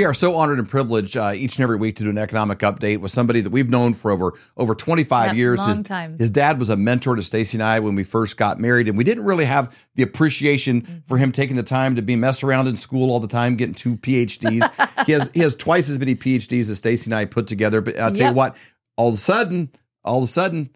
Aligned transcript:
We 0.00 0.06
are 0.06 0.14
so 0.14 0.34
honored 0.34 0.58
and 0.58 0.66
privileged 0.66 1.14
uh, 1.18 1.32
each 1.34 1.56
and 1.58 1.62
every 1.62 1.76
week 1.76 1.96
to 1.96 2.04
do 2.04 2.08
an 2.08 2.16
economic 2.16 2.60
update 2.60 3.00
with 3.00 3.10
somebody 3.12 3.42
that 3.42 3.50
we've 3.50 3.68
known 3.68 3.92
for 3.92 4.10
over 4.10 4.32
over 4.56 4.74
25 4.74 5.26
Yep, 5.26 5.36
years. 5.36 5.58
long 5.58 5.68
his, 5.68 5.80
time. 5.80 6.16
his 6.18 6.30
dad 6.30 6.58
was 6.58 6.70
a 6.70 6.76
mentor 6.78 7.16
to 7.16 7.22
Stacy 7.22 7.58
and 7.58 7.62
I 7.62 7.80
when 7.80 7.94
we 7.96 8.02
first 8.02 8.38
got 8.38 8.58
married, 8.58 8.88
and 8.88 8.96
we 8.96 9.04
didn't 9.04 9.24
really 9.26 9.44
have 9.44 9.76
the 9.96 10.02
appreciation 10.02 10.80
Mm-hmm. 10.80 10.98
for 11.04 11.18
him 11.18 11.32
taking 11.32 11.56
the 11.56 11.62
time 11.62 11.96
to 11.96 12.00
be 12.00 12.16
messed 12.16 12.42
around 12.42 12.66
in 12.66 12.76
school 12.76 13.10
all 13.10 13.20
the 13.20 13.28
time, 13.28 13.56
getting 13.56 13.74
two 13.74 13.98
PhDs. 13.98 15.04
he 15.06 15.12
has 15.12 15.30
he 15.34 15.40
has 15.40 15.54
twice 15.54 15.90
as 15.90 15.98
many 15.98 16.14
PhDs 16.14 16.70
as 16.70 16.78
Stacy 16.78 17.08
and 17.10 17.14
I 17.14 17.26
put 17.26 17.46
together. 17.46 17.82
But 17.82 17.98
I'll 17.98 18.10
tell 18.10 18.28
Yep. 18.28 18.30
you 18.32 18.36
what, 18.36 18.56
all 18.96 19.08
of 19.08 19.14
a 19.16 19.18
sudden, 19.18 19.68
all 20.02 20.16
of 20.22 20.24
a 20.24 20.32
sudden, 20.32 20.70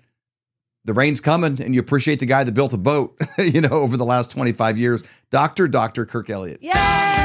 the 0.85 0.93
rain's 0.93 1.23
coming, 1.23 1.63
and 1.63 1.75
you 1.75 1.81
appreciate 1.81 2.21
the 2.21 2.27
guy 2.27 2.45
that 2.45 2.53
built 2.53 2.75
a 2.75 2.77
boat. 2.77 3.19
you 3.39 3.63
know, 3.63 3.71
over 3.71 3.97
the 3.97 4.05
last 4.05 4.31
25 4.33 4.77
years, 4.77 5.03
Doctor 5.31 5.67
Doctor 5.67 6.05
Kirk 6.05 6.29
Elliott. 6.29 6.59
Yay! 6.63 7.24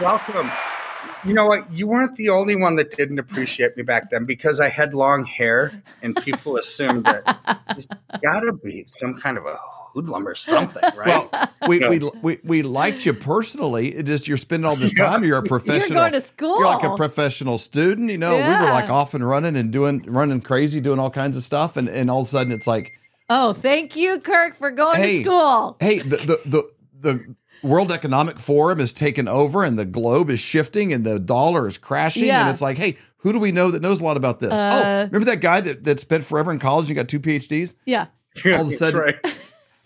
Welcome. 0.00 0.50
You 1.26 1.34
know 1.34 1.46
what? 1.46 1.72
You 1.72 1.86
weren't 1.86 2.16
the 2.16 2.28
only 2.30 2.56
one 2.56 2.76
that 2.76 2.90
didn't 2.96 3.18
appreciate 3.18 3.76
me 3.76 3.82
back 3.82 4.10
then 4.10 4.24
because 4.24 4.60
I 4.60 4.68
had 4.68 4.92
long 4.92 5.24
hair, 5.24 5.72
and 6.02 6.14
people 6.16 6.56
assumed 6.58 7.04
that 7.06 7.22
there's 7.68 7.88
got 8.22 8.40
to 8.40 8.52
be 8.52 8.84
some 8.86 9.14
kind 9.14 9.38
of 9.38 9.46
a 9.46 9.58
hoodlum 9.92 10.26
or 10.26 10.34
something, 10.34 10.82
right? 10.96 11.06
Well, 11.06 11.30
we, 11.68 11.78
No. 11.78 11.88
we 11.88 12.00
we 12.22 12.38
we 12.44 12.62
liked 12.62 13.06
you 13.06 13.14
personally. 13.14 13.88
It 13.94 14.02
just 14.04 14.26
you're 14.28 14.36
spending 14.36 14.68
all 14.68 14.76
this 14.76 14.92
time. 14.92 15.24
You're 15.24 15.38
a 15.38 15.42
professional. 15.42 16.00
going 16.00 16.12
to 16.12 16.20
school. 16.20 16.58
You're 16.58 16.66
like 16.66 16.82
a 16.82 16.94
professional 16.96 17.56
student. 17.58 18.10
You 18.10 18.18
know, 18.18 18.36
we 18.36 18.42
were 18.42 18.70
like 18.72 18.90
off 18.90 19.14
and 19.14 19.26
running 19.26 19.56
and 19.56 19.72
doing 19.72 20.02
running 20.06 20.40
crazy, 20.40 20.80
doing 20.80 20.98
all 20.98 21.10
kinds 21.10 21.36
of 21.36 21.42
stuff, 21.42 21.76
and 21.76 21.88
and 21.88 22.10
all 22.10 22.22
of 22.22 22.26
a 22.26 22.30
sudden 22.30 22.52
it's 22.52 22.66
like, 22.66 22.92
Oh, 23.30 23.52
thank 23.54 23.96
you, 23.96 24.20
Kirk, 24.20 24.54
for 24.56 24.70
going 24.70 24.96
Hey. 25.00 25.18
to 25.18 25.24
school. 25.24 25.76
hey, 25.80 26.00
the 26.00 26.16
the 26.16 26.40
the, 26.44 26.70
the 27.00 27.34
World 27.64 27.90
Economic 27.90 28.38
Forum 28.38 28.78
is 28.80 28.92
taken 28.92 29.26
over, 29.26 29.64
and 29.64 29.78
the 29.78 29.84
globe 29.84 30.30
is 30.30 30.38
shifting, 30.40 30.92
and 30.92 31.04
the 31.04 31.18
dollar 31.18 31.66
is 31.66 31.78
crashing, 31.78 32.26
Yeah. 32.26 32.42
and 32.42 32.50
it's 32.50 32.60
like, 32.60 32.76
hey, 32.76 32.96
who 33.18 33.32
do 33.32 33.38
we 33.38 33.50
know 33.52 33.70
that 33.70 33.80
knows 33.82 34.00
a 34.00 34.04
lot 34.04 34.16
about 34.16 34.38
this? 34.38 34.52
oh, 34.52 34.56
Uh, 34.56 35.06
remember 35.10 35.24
that 35.30 35.40
guy 35.40 35.60
that 35.62 35.84
that 35.84 35.98
spent 36.00 36.24
forever 36.24 36.52
in 36.52 36.58
college 36.58 36.88
and 36.88 36.96
got 36.96 37.08
two 37.08 37.18
PhDs? 37.20 37.74
Yeah. 37.86 38.06
all 38.44 38.60
of 38.60 38.68
a 38.68 38.70
sudden- 38.70 39.00
right. 39.00 39.16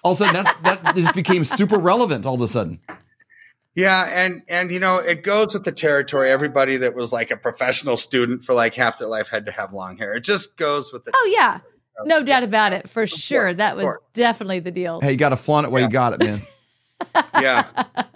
All 0.05 0.13
of 0.13 0.21
a 0.21 0.25
sudden, 0.25 0.45
that 0.45 0.83
that 0.85 0.97
just 0.97 1.15
became 1.15 1.45
super 1.45 1.77
relevant. 1.79 2.25
All 2.27 2.35
of 2.37 2.41
a 2.41 2.49
sudden, 2.49 2.81
Yeah, 3.75 4.05
and 4.11 4.43
and 4.49 4.71
you 4.71 4.79
know 4.81 4.99
it 4.99 5.23
goes 5.23 5.55
with 5.55 5.65
the 5.65 5.73
territory. 5.73 6.31
Everybody 6.31 6.77
that 6.79 6.95
was 6.95 7.13
like 7.13 7.31
a 7.31 7.37
professional 7.37 7.97
student 7.97 8.45
for 8.45 8.55
like 8.55 8.75
half 8.75 8.99
their 8.99 9.09
life 9.09 9.29
had 9.29 9.47
to 9.47 9.53
have 9.53 9.73
long 9.73 9.99
hair. 9.99 10.15
It 10.15 10.21
just 10.25 10.57
goes 10.57 10.93
with 10.93 11.05
the. 11.05 11.13
Oh, 11.15 11.33
yeah. 11.37 11.59
No 12.05 12.23
doubt 12.23 12.45
about 12.45 12.73
it. 12.73 12.89
For 12.89 13.09
sure. 13.09 13.53
that 13.55 13.77
was 13.77 13.87
definitely 14.15 14.61
the 14.61 14.71
deal. 14.71 15.01
hey, 15.01 15.11
you 15.13 15.17
got 15.17 15.31
to 15.31 15.37
flaunt 15.37 15.67
it 15.67 15.71
while 15.73 15.83
you 15.83 15.89
got 15.89 16.13
it, 16.15 16.21
man. 16.25 16.41
yeah, 17.41 17.67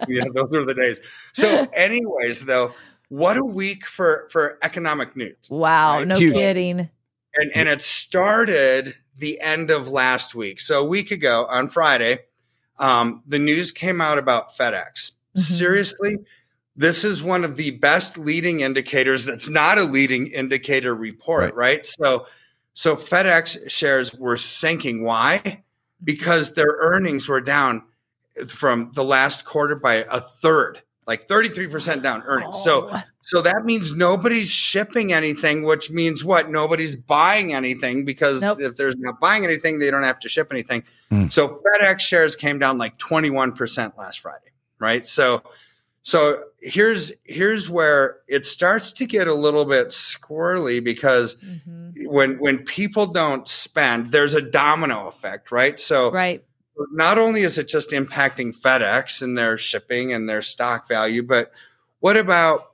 yeah, 0.07 0.23
those 0.33 0.49
were 0.51 0.65
the 0.65 0.73
days. 0.73 0.99
So, 1.33 1.67
anyways, 1.73 2.45
though, 2.45 2.73
what 3.09 3.37
a 3.37 3.43
week 3.43 3.85
for 3.85 4.27
for 4.31 4.57
economic 4.61 5.15
news. 5.15 5.35
Wow. 5.49 5.97
Right. 5.97 6.07
No 6.07 6.15
Huge. 6.15 6.33
kidding. 6.35 6.89
and 7.35 7.51
and 7.55 7.69
it 7.69 7.81
started 7.81 8.95
the 9.17 9.39
end 9.41 9.69
of 9.71 9.87
last 9.89 10.33
week. 10.35 10.59
So 10.59 10.81
a 10.81 10.85
week 10.85 11.11
ago 11.11 11.45
on 11.49 11.67
Friday, 11.67 12.19
um, 12.79 13.21
the 13.27 13.39
news 13.39 13.71
came 13.71 14.01
out 14.01 14.17
about 14.17 14.57
FedEx. 14.57 15.11
Mhm. 15.37 15.39
Seriously, 15.41 16.17
this 16.75 17.03
is 17.03 17.21
one 17.21 17.43
of 17.43 17.55
the 17.55 17.71
best 17.71 18.17
leading 18.17 18.61
indicators. 18.61 19.25
That's 19.25 19.49
not 19.49 19.77
a 19.77 19.83
leading 19.83 20.27
indicator 20.27 20.95
report, 20.95 21.43
Right. 21.43 21.55
right? 21.55 21.85
So, 21.85 22.25
so 22.73 22.95
FedEx 22.95 23.69
shares 23.69 24.15
were 24.15 24.37
sinking. 24.37 25.03
Why? 25.03 25.63
Because 26.03 26.53
their 26.53 26.75
earnings 26.79 27.29
were 27.29 27.41
down 27.41 27.83
from 28.47 28.91
the 28.93 29.03
last 29.03 29.45
quarter 29.45 29.75
by 29.75 29.95
a 30.09 30.19
third, 30.19 30.81
like 31.07 31.27
thirty 31.27 31.49
three 31.49 31.67
percent 31.67 32.03
down 32.03 32.23
earnings. 32.25 32.61
So. 32.63 32.89
Oh. 32.91 33.03
So 33.25 33.41
that 33.41 33.63
means 33.63 33.95
nobody's 33.95 34.49
shipping 34.49 35.13
anything, 35.13 35.63
which 35.63 35.89
means 35.89 36.25
what? 36.25 36.51
Nobody's 36.51 36.97
buying 36.97 37.53
anything 37.53 38.03
because 38.03 38.41
Nope. 38.41 38.57
if 38.59 38.75
there's 38.75 38.97
not 38.97 39.21
buying 39.21 39.45
anything, 39.45 39.79
they 39.79 39.89
don't 39.89 40.03
have 40.03 40.19
to 40.19 40.27
ship 40.27 40.49
anything. 40.51 40.83
Mm. 41.09 41.31
So 41.31 41.61
FedEx 41.79 42.01
shares 42.01 42.35
came 42.35 42.59
down 42.59 42.77
like 42.77 42.97
21% 42.97 43.97
last 43.97 44.19
Friday, 44.19 44.51
right? 44.77 45.07
So 45.07 45.41
so 46.01 46.43
here's 46.59 47.13
here's 47.23 47.69
where 47.69 48.17
it 48.27 48.45
starts 48.45 48.91
to 48.91 49.05
get 49.05 49.29
a 49.29 49.33
little 49.33 49.63
bit 49.63 49.87
squirrely 49.91 50.83
because 50.83 51.37
Mhm. 51.37 51.93
when 52.07 52.39
when 52.39 52.57
people 52.65 53.05
don't 53.05 53.47
spend, 53.47 54.11
there's 54.11 54.33
a 54.33 54.41
domino 54.41 55.07
effect, 55.07 55.49
right? 55.49 55.79
So 55.79 56.11
Right. 56.11 56.43
Not 56.91 57.17
only 57.17 57.41
is 57.41 57.57
it 57.57 57.67
just 57.67 57.91
impacting 57.91 58.57
FedEx 58.57 59.21
and 59.21 59.37
their 59.37 59.57
shipping 59.57 60.13
and 60.13 60.27
their 60.27 60.41
stock 60.41 60.87
value, 60.87 61.23
but 61.23 61.51
what 61.99 62.17
about 62.17 62.71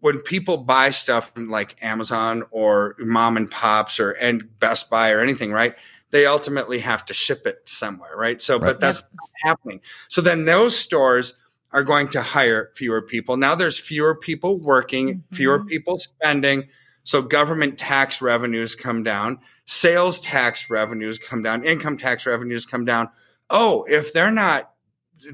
when 0.00 0.18
people 0.20 0.58
buy 0.58 0.90
stuff 0.90 1.32
from 1.34 1.48
like 1.48 1.76
Amazon 1.82 2.44
or 2.50 2.96
mom 2.98 3.36
and 3.36 3.50
pops 3.50 3.98
or 3.98 4.10
and 4.10 4.58
Best 4.60 4.90
Buy 4.90 5.10
or 5.12 5.20
anything, 5.20 5.52
right? 5.52 5.74
They 6.10 6.26
ultimately 6.26 6.80
have 6.80 7.04
to 7.06 7.14
ship 7.14 7.46
it 7.46 7.62
somewhere, 7.64 8.14
right? 8.16 8.40
So, 8.40 8.54
Right. 8.54 8.66
but 8.68 8.80
that's 8.80 9.02
not 9.02 9.30
happening. 9.44 9.80
So 10.08 10.20
then 10.20 10.44
those 10.44 10.76
stores 10.76 11.34
are 11.72 11.82
going 11.82 12.08
to 12.08 12.22
hire 12.22 12.70
fewer 12.74 13.02
people. 13.02 13.36
Now 13.36 13.54
there's 13.54 13.78
fewer 13.78 14.14
people 14.14 14.58
working, 14.58 15.24
fewer 15.32 15.60
Mhm. 15.60 15.68
people 15.68 15.98
spending. 15.98 16.68
So 17.04 17.22
government 17.22 17.78
tax 17.78 18.20
revenues 18.20 18.74
come 18.74 19.02
down, 19.02 19.38
sales 19.70 20.18
tax 20.18 20.70
revenues 20.70 21.18
come 21.18 21.42
down, 21.42 21.62
income 21.62 21.98
tax 21.98 22.24
revenues 22.24 22.64
come 22.64 22.86
down. 22.86 23.06
Oh, 23.50 23.84
if 23.86 24.14
they're 24.14 24.30
not 24.30 24.70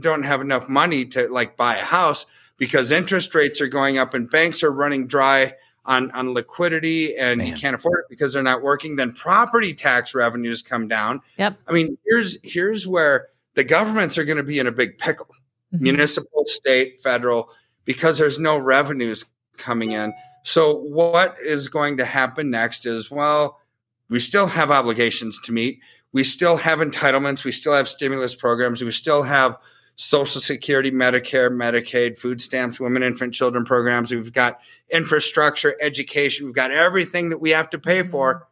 don't 0.00 0.25
have 0.25 0.41
enough 0.41 0.69
money 0.69 1.05
to 1.05 1.28
like 1.28 1.56
buy 1.56 1.77
a 1.77 1.84
house 1.84 2.27
because 2.56 2.91
interest 2.91 3.33
rates 3.34 3.61
are 3.61 3.69
going 3.69 3.97
up 3.97 4.12
and 4.12 4.28
banks 4.28 4.65
are 4.65 4.73
running 4.73 5.06
dry 5.06 5.55
on 5.84 6.11
on 6.11 6.34
liquidity 6.34 7.17
and 7.17 7.41
you 7.43 7.53
Man. 7.53 7.59
can't 7.61 7.75
afford 7.77 8.00
it 8.00 8.06
because 8.11 8.33
they're 8.33 8.43
not 8.43 8.61
working, 8.61 8.97
then 8.97 9.12
property 9.12 9.73
tax 9.73 10.17
revenues 10.17 10.62
come 10.62 10.89
down. 10.89 11.21
Yep. 11.39 11.56
I 11.69 11.73
mean, 11.73 11.97
here's 12.05 12.37
here's 12.43 12.89
where 12.89 13.28
the 13.55 13.62
governments 13.62 14.19
are 14.19 14.25
going 14.25 14.39
to 14.39 14.43
be 14.43 14.59
in 14.59 14.67
a 14.67 14.73
big 14.73 14.99
pickle 14.99 15.28
Mhm. 15.73 15.81
municipal, 15.81 16.44
state, 16.47 17.00
federal, 17.00 17.50
because 17.84 18.19
there's 18.19 18.41
no 18.41 18.59
revenues 18.59 19.27
coming 19.59 19.93
in. 19.93 20.12
So 20.43 20.75
what 20.77 21.37
is 21.44 21.69
going 21.69 21.99
to 21.99 22.05
happen 22.05 22.50
next 22.50 22.84
is 22.84 23.11
well, 23.12 23.61
we 24.09 24.21
still 24.21 24.47
have 24.47 24.71
obligations 24.71 25.41
to 25.41 25.53
meet. 25.53 25.81
We 26.13 26.25
still 26.25 26.57
have 26.57 26.79
entitlements. 26.79 27.45
We 27.45 27.53
still 27.53 27.75
have 27.75 27.89
stimulus 27.89 28.35
programs. 28.35 28.83
We 28.83 28.91
still 28.91 29.23
have 29.23 29.59
Social 29.97 30.41
Security, 30.41 30.91
Medicare, 30.91 31.51
Medicaid, 31.51 32.19
food 32.19 32.41
stamps, 32.41 32.81
women, 32.81 33.03
infant, 33.03 33.35
children 33.35 33.65
programs. 33.65 34.13
We've 34.13 34.33
got 34.33 34.61
infrastructure, 34.91 35.77
education. 35.81 36.47
We've 36.47 36.55
got 36.55 36.71
everything 36.71 37.31
that 37.31 37.39
we 37.39 37.51
have 37.51 37.71
to 37.71 37.79
pay 37.79 38.03
for. 38.03 38.47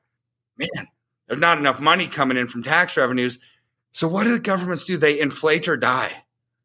Mm-hmm. 0.61 0.77
Man, 0.77 0.87
there's 1.29 1.41
not 1.41 1.59
enough 1.59 1.81
money 1.81 2.07
coming 2.07 2.37
in 2.37 2.47
from 2.47 2.63
tax 2.63 2.97
revenues. 2.97 3.39
So 3.93 4.09
what 4.09 4.25
do 4.25 4.33
the 4.33 4.41
governments 4.41 4.85
do? 4.85 4.97
They 4.97 5.21
inflate 5.21 5.69
or 5.69 5.77
die 5.77 6.25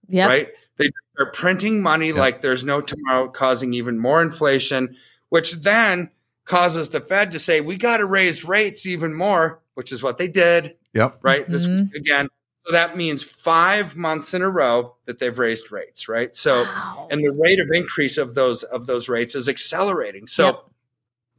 Yep. 0.09 0.29
right? 0.29 0.49
They 0.77 0.89
are 1.19 1.31
printing 1.31 1.81
money 1.81 2.13
like 2.13 2.41
there's 2.41 2.63
no 2.63 2.81
tomorrow, 2.81 3.27
causing 3.29 3.73
even 3.73 3.97
more 3.97 4.21
inflation, 4.21 4.95
which 5.29 5.55
then 5.55 6.09
causes 6.47 6.89
the 6.89 7.01
Fed 7.01 7.33
to 7.33 7.39
say, 7.39 7.61
we 7.61 7.77
got 7.77 7.97
to 7.97 8.05
raise 8.05 8.43
rates 8.43 8.85
even 8.85 9.13
more, 9.13 9.61
which 9.75 9.91
is 9.91 10.01
what 10.01 10.17
they 10.17 10.27
did, 10.27 10.75
Yep. 10.93 11.19
right? 11.21 11.47
This 11.47 11.67
Mhm. 11.67 11.91
week 11.91 11.95
again. 11.95 12.29
So 12.65 12.71
that 12.71 12.97
means 12.97 13.21
five 13.21 13.95
months 13.95 14.33
in 14.33 14.41
a 14.41 14.49
row 14.49 14.95
that 15.05 15.19
they've 15.19 15.37
raised 15.37 15.71
rates, 15.71 16.07
right? 16.09 16.35
So, 16.35 16.63
Wow. 16.63 17.07
and 17.11 17.23
the 17.23 17.31
rate 17.31 17.59
of 17.59 17.69
increase 17.71 18.17
of 18.17 18.33
those 18.33 18.63
of 18.63 18.87
those 18.87 19.07
rates 19.07 19.35
is 19.35 19.47
accelerating. 19.47 20.27
So 20.27 20.45
Yep. 20.45 20.63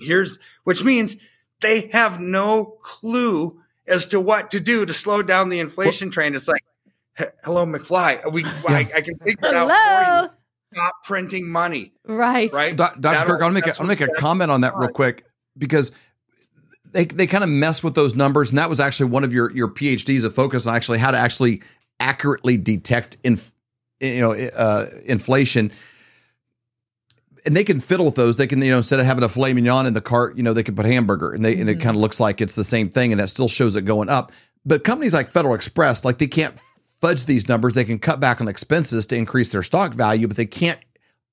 here's 0.01 0.39
which 0.65 0.85
means 0.85 1.17
they 1.61 1.89
have 1.93 2.21
no 2.21 2.65
clue 2.83 3.61
as 3.87 4.07
to 4.07 4.21
what 4.21 4.51
to 4.53 4.61
do 4.61 4.87
to 4.87 4.95
slow 4.95 5.23
down 5.23 5.49
the 5.49 5.61
inflation 5.61 6.11
train. 6.11 6.35
It's 6.35 6.49
like, 6.49 6.63
hello, 7.45 7.67
McFly. 7.67 8.31
We 8.33 8.45
I, 8.67 8.89
I 8.95 9.01
can 9.01 9.19
figure 9.19 9.49
it 9.49 9.55
out 9.55 9.69
for 9.69 10.25
you. 10.25 10.31
Stop 10.75 10.93
printing 11.05 11.49
money, 11.49 11.93
Right. 12.07 12.53
right? 12.53 12.77
Doc- 12.77 13.01
Dr. 13.01 13.15
That'll- 13.15 13.35
Kirk, 13.37 13.43
I'll 13.43 13.51
make 13.51 13.65
a, 13.65 13.69
that's 13.69 13.81
I'll 13.81 13.87
make 13.87 14.01
a 14.03 14.09
comment 14.09 14.51
on 14.51 14.61
that 14.63 14.77
real 14.77 14.89
quick 14.91 15.25
because 15.57 15.93
they 16.93 17.05
they 17.07 17.27
kind 17.27 17.43
of 17.43 17.49
mess 17.51 17.83
with 17.83 17.95
those 17.95 18.15
numbers, 18.15 18.51
and 18.51 18.59
that 18.59 18.69
was 18.69 18.79
actually 18.81 19.11
one 19.11 19.25
of 19.25 19.33
your 19.33 19.51
your 19.53 19.69
PhDs 19.69 20.25
of 20.25 20.35
focus 20.35 20.67
on 20.67 20.75
actually 20.77 20.99
how 20.99 21.11
to 21.11 21.17
actually 21.19 21.63
accurately 22.01 22.57
detect 22.59 23.17
inf, 23.25 23.51
you 24.01 24.21
know 24.21 24.33
uh, 24.33 24.87
inflation. 25.07 25.73
And 27.47 27.57
they 27.57 27.65
can 27.65 27.81
fiddle 27.81 28.05
with 28.05 28.17
those. 28.17 28.37
They 28.37 28.47
can, 28.47 28.61
you 28.61 28.71
know, 28.71 28.77
instead 28.79 29.01
of 29.01 29.07
having 29.07 29.25
a 29.25 29.29
filet 29.29 29.55
mignon 29.55 29.87
in 29.87 29.95
the 29.95 30.01
cart, 30.03 30.37
you 30.37 30.43
know, 30.43 30.53
they 30.53 30.63
can 30.63 30.77
put 30.77 30.85
hamburger, 30.85 31.33
and 31.33 31.43
they 31.45 31.59
and 31.59 31.71
it 31.71 31.79
Mhm. 31.79 31.83
kind 31.83 31.97
of 31.97 32.03
looks 32.03 32.21
like 32.21 32.41
it's 32.43 32.55
the 32.55 32.65
same 32.65 32.91
thing, 32.91 33.11
and 33.13 33.21
that 33.21 33.31
still 33.31 33.49
shows 33.49 33.75
it 33.75 33.83
going 33.87 34.09
up. 34.11 34.33
But 34.67 34.85
companies 34.85 35.15
like 35.15 35.31
Federal 35.31 35.55
Express, 35.55 36.05
like 36.05 36.19
they 36.19 36.27
can't 36.27 36.55
fudge 37.01 37.25
these 37.25 37.49
numbers. 37.49 37.73
They 37.75 37.85
can 37.85 37.99
cut 37.99 38.21
back 38.21 38.41
on 38.41 38.49
expenses 38.49 39.07
to 39.07 39.17
increase 39.17 39.53
their 39.53 39.63
stock 39.63 39.95
value, 39.95 40.27
but 40.29 40.37
they 40.37 40.47
can't 40.47 40.79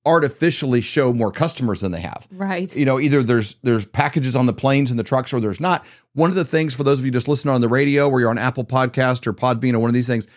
artificially 0.04 0.80
show 0.80 1.12
more 1.12 1.32
customers 1.32 1.80
than 1.80 1.90
they 1.90 2.00
have 2.00 2.28
Right. 2.30 2.72
you 2.76 2.84
know 2.84 3.00
either 3.00 3.24
there's 3.24 3.56
there's 3.64 3.84
packages 3.84 4.36
on 4.36 4.46
the 4.46 4.52
planes 4.52 4.92
and 4.92 5.00
the 5.00 5.02
trucks 5.02 5.32
or 5.32 5.40
there's 5.40 5.58
not 5.60 5.84
one 6.12 6.30
of 6.30 6.36
the 6.36 6.44
things 6.44 6.74
for 6.74 6.84
those 6.84 7.00
of 7.00 7.04
you 7.04 7.10
just 7.10 7.26
listening 7.26 7.52
on 7.52 7.60
the 7.60 7.68
radio 7.68 8.08
or 8.08 8.20
you're 8.20 8.30
on 8.30 8.38
apple 8.38 8.64
podcast 8.64 9.26
or 9.26 9.32
podbean 9.32 9.74
or 9.74 9.80
one 9.80 9.90
of 9.90 9.94
these 9.94 10.06
things 10.06 10.28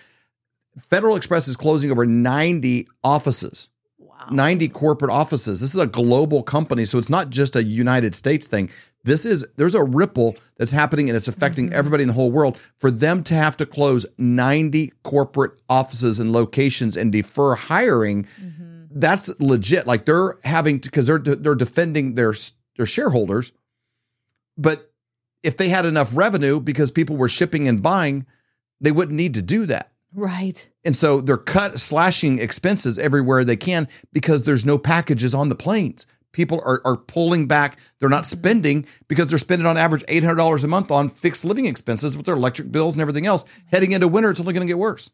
Federal 0.87 1.15
Express 1.15 1.47
is 1.47 1.55
closing 1.57 1.91
over 1.91 2.05
90 2.05 2.87
offices. 3.03 3.69
Wow. 3.97 4.27
90 4.31 4.69
corporate 4.69 5.11
offices. 5.11 5.59
This 5.61 5.71
is 5.75 5.81
a 5.81 5.87
global 5.87 6.41
company, 6.41 6.85
so 6.85 6.97
it's 6.97 7.09
not 7.09 7.29
just 7.31 7.55
a 7.55 7.63
United 7.63 8.15
States 8.15 8.47
thing. 8.47 8.69
This 9.03 9.25
is 9.25 9.45
there's 9.55 9.75
a 9.75 9.83
ripple 9.83 10.35
that's 10.57 10.71
happening 10.73 11.09
and 11.09 11.15
it's 11.15 11.27
affecting 11.29 11.69
Mhm. 11.69 11.73
everybody 11.73 12.03
in 12.03 12.07
the 12.07 12.13
whole 12.13 12.31
world. 12.31 12.57
For 12.77 12.91
them 12.91 13.23
to 13.23 13.33
have 13.33 13.55
to 13.57 13.65
close 13.65 14.05
90 14.17 14.91
corporate 15.03 15.53
offices 15.69 16.19
and 16.19 16.31
locations 16.33 16.97
and 16.97 17.11
defer 17.11 17.55
hiring, 17.55 18.25
Mhm. 18.41 18.87
that's 18.91 19.31
legit. 19.39 19.87
Like 19.87 20.05
they're 20.05 20.35
having 20.43 20.79
to 20.81 20.87
because 20.89 21.07
they're 21.07 21.17
they're 21.19 21.55
defending 21.55 22.15
their 22.15 22.33
their 22.77 22.85
shareholders. 22.85 23.51
But 24.57 24.91
if 25.43 25.55
they 25.55 25.69
had 25.69 25.85
enough 25.85 26.11
revenue 26.13 26.59
because 26.59 26.91
people 26.91 27.15
were 27.15 27.29
shipping 27.29 27.67
and 27.67 27.81
buying, 27.81 28.25
they 28.81 28.91
wouldn't 28.91 29.15
need 29.17 29.33
to 29.35 29.41
do 29.41 29.65
that. 29.67 29.91
Right. 30.13 30.67
And 30.83 30.97
so 30.97 31.21
they're 31.21 31.37
cut 31.37 31.79
slashing 31.79 32.39
expenses 32.39 32.97
everywhere 32.99 33.45
they 33.45 33.55
can 33.55 33.87
because 34.11 34.43
there's 34.43 34.65
no 34.65 34.77
packages 34.77 35.33
on 35.33 35.47
the 35.49 35.55
planes. 35.55 36.05
People 36.31 36.61
are, 36.63 36.81
are 36.85 36.97
pulling 36.97 37.47
back. 37.47 37.79
They're 37.99 38.09
not 38.09 38.23
mm-hmm. 38.23 38.39
spending 38.39 38.85
because 39.07 39.27
they're 39.27 39.39
spending 39.39 39.65
on 39.65 39.77
average 39.77 40.03
$800 40.05 40.63
a 40.63 40.67
month 40.67 40.91
on 40.91 41.09
fixed 41.09 41.43
living 41.43 41.65
expenses 41.65 42.15
with 42.15 42.25
their 42.25 42.35
electric 42.35 42.71
bills 42.71 42.93
and 42.93 43.01
everything 43.01 43.25
else. 43.25 43.43
Mm-hmm. 43.43 43.67
Heading 43.71 43.91
into 43.93 44.07
winter, 44.07 44.31
it's 44.31 44.39
only 44.39 44.53
going 44.53 44.67
to 44.67 44.71
get 44.71 44.77
worse. 44.77 45.09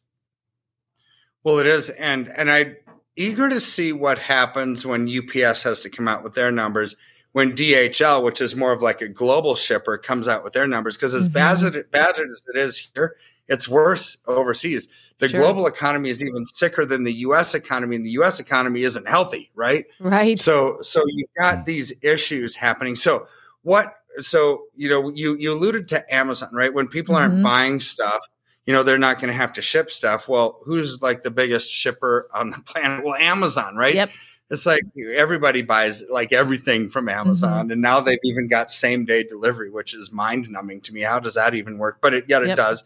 Well, 1.43 1.59
it 1.59 1.67
is, 1.67 1.91
and 1.91 2.27
and 2.35 2.49
I'm 2.49 2.75
eager 3.15 3.47
to 3.47 3.61
see 3.61 3.93
what 3.93 4.17
happens 4.17 4.83
when 4.83 5.07
UPS 5.07 5.61
has 5.61 5.81
to 5.81 5.91
come 5.91 6.07
out 6.07 6.23
with 6.23 6.33
their 6.33 6.51
numbers. 6.51 6.95
When 7.33 7.51
DHL, 7.51 8.23
which 8.23 8.41
is 8.41 8.55
more 8.55 8.71
of 8.71 8.81
like 8.81 9.01
a 9.01 9.09
global 9.09 9.55
shipper, 9.55 9.97
comes 9.99 10.27
out 10.27 10.43
with 10.43 10.53
their 10.53 10.67
numbers, 10.67 10.95
because 10.95 11.13
as 11.13 11.29
mm-hmm. 11.29 11.33
bad 11.33 11.51
as 11.53 11.63
it, 11.63 11.91
bad 11.91 12.15
as 12.19 12.41
it 12.53 12.57
is 12.57 12.89
here, 12.95 13.15
it's 13.47 13.69
worse 13.69 14.17
overseas. 14.25 14.87
The 15.19 15.29
Sure. 15.29 15.39
global 15.41 15.65
economy 15.67 16.09
is 16.09 16.21
even 16.23 16.45
sicker 16.45 16.85
than 16.85 17.03
the 17.03 17.13
U.S. 17.13 17.55
economy, 17.55 17.95
and 17.95 18.05
the 18.05 18.11
U.S. 18.11 18.39
economy 18.39 18.83
isn't 18.83 19.07
healthy, 19.07 19.49
right? 19.55 19.85
Right. 19.99 20.39
So 20.39 20.79
so 20.81 21.03
you've 21.07 21.29
got 21.39 21.65
these 21.65 21.93
issues 22.01 22.55
happening. 22.55 22.95
So 22.95 23.27
what 23.61 23.93
so 24.19 24.63
you 24.75 24.89
know 24.89 25.09
you 25.09 25.35
you 25.37 25.53
alluded 25.53 25.87
to 25.89 26.13
Amazon, 26.13 26.49
right? 26.53 26.73
When 26.73 26.87
people 26.87 27.15
aren't 27.15 27.35
Mhm. 27.35 27.43
buying 27.43 27.79
stuff, 27.79 28.19
you 28.65 28.73
know, 28.73 28.83
they're 28.83 28.97
not 28.97 29.19
going 29.19 29.27
to 29.31 29.37
have 29.37 29.53
to 29.53 29.61
ship 29.61 29.89
stuff. 29.89 30.27
Well, 30.27 30.59
who's 30.65 31.01
like 31.01 31.23
the 31.23 31.31
biggest 31.31 31.71
shipper 31.71 32.27
on 32.33 32.49
the 32.49 32.59
planet? 32.65 33.05
Well, 33.05 33.15
Amazon, 33.15 33.75
right? 33.77 33.95
Yep. 33.95 34.09
It's 34.51 34.65
like 34.65 34.83
everybody 35.15 35.61
buys 35.63 36.03
like 36.09 36.31
everything 36.33 36.89
from 36.89 37.05
Mm-hmm. 37.07 37.19
Amazon, 37.19 37.71
and 37.71 37.81
now 37.81 37.99
they've 38.01 38.19
even 38.23 38.47
got 38.47 38.69
same 38.69 39.05
day 39.05 39.23
delivery, 39.23 39.71
which 39.71 39.93
is 39.93 40.11
mind 40.11 40.49
numbing 40.49 40.81
to 40.81 40.93
me. 40.93 41.01
How 41.01 41.19
does 41.19 41.33
that 41.35 41.55
even 41.55 41.77
work? 41.77 41.97
But 42.01 42.13
it, 42.13 42.25
yet 42.27 42.43
it 42.43 42.49
Yep. 42.49 42.57
does. 42.57 42.83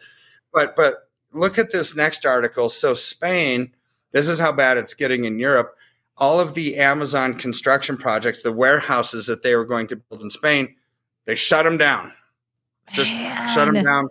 But 0.54 0.75
but 0.75 1.09
look 1.34 1.58
at 1.58 1.72
this 1.72 1.96
next 1.96 2.26
article. 2.26 2.70
So 2.70 2.94
Spain, 2.94 3.72
this 4.12 4.28
is 4.28 4.40
how 4.40 4.52
bad 4.52 4.78
it's 4.78 4.94
getting 4.94 5.26
in 5.26 5.40
Europe. 5.40 5.76
All 6.18 6.40
of 6.40 6.54
the 6.54 6.78
Amazon 6.78 7.36
construction 7.36 7.98
projects, 7.98 8.42
the 8.42 8.52
warehouses 8.52 9.28
that 9.28 9.42
they 9.42 9.56
were 9.56 9.66
going 9.66 9.88
to 9.88 9.96
build 9.96 10.22
in 10.22 10.30
Spain, 10.30 10.76
they 11.26 11.36
shut 11.36 11.64
them 11.64 11.78
down. 11.78 12.12
Just 12.92 13.12
shut 13.54 13.72
them 13.72 13.84
down. 13.84 14.10